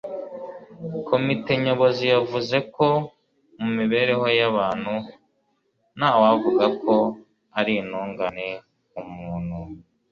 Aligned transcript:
komite 1.07 1.51
nyobozi 1.63 2.03
yavuze 2.13 2.57
ko 2.75 2.87
mu 3.59 3.67
mibereho 3.77 4.25
y'abantu, 4.39 4.93
nta 5.97 6.11
wavuga 6.21 6.65
ko 6.81 6.93
ari 7.59 7.73
intungane, 7.81 8.47
umuntu 9.01 9.57